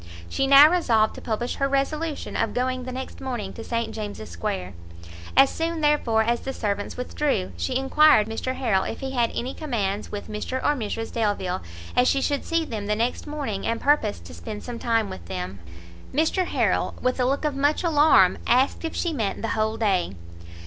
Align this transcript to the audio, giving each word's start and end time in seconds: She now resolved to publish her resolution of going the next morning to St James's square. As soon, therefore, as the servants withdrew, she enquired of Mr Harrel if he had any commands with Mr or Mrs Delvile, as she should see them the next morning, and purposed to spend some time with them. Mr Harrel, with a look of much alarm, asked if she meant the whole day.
She 0.27 0.47
now 0.47 0.67
resolved 0.67 1.13
to 1.13 1.21
publish 1.21 1.57
her 1.57 1.67
resolution 1.69 2.35
of 2.35 2.55
going 2.55 2.85
the 2.85 2.91
next 2.91 3.21
morning 3.21 3.53
to 3.53 3.63
St 3.63 3.93
James's 3.93 4.29
square. 4.31 4.73
As 5.37 5.51
soon, 5.51 5.81
therefore, 5.81 6.23
as 6.23 6.39
the 6.39 6.53
servants 6.53 6.97
withdrew, 6.97 7.51
she 7.55 7.77
enquired 7.77 8.27
of 8.27 8.33
Mr 8.33 8.55
Harrel 8.55 8.83
if 8.83 9.01
he 9.01 9.11
had 9.11 9.31
any 9.35 9.53
commands 9.53 10.11
with 10.11 10.27
Mr 10.27 10.57
or 10.57 10.73
Mrs 10.75 11.11
Delvile, 11.13 11.61
as 11.95 12.07
she 12.07 12.19
should 12.19 12.45
see 12.45 12.65
them 12.65 12.87
the 12.87 12.95
next 12.95 13.27
morning, 13.27 13.67
and 13.67 13.79
purposed 13.79 14.25
to 14.25 14.33
spend 14.33 14.63
some 14.63 14.79
time 14.79 15.07
with 15.07 15.27
them. 15.27 15.59
Mr 16.11 16.47
Harrel, 16.47 16.95
with 16.99 17.19
a 17.19 17.25
look 17.25 17.45
of 17.45 17.55
much 17.55 17.83
alarm, 17.83 18.39
asked 18.47 18.83
if 18.83 18.95
she 18.95 19.13
meant 19.13 19.43
the 19.43 19.49
whole 19.49 19.77
day. 19.77 20.15